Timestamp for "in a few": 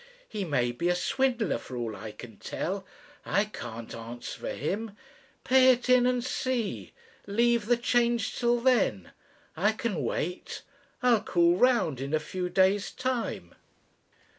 12.01-12.49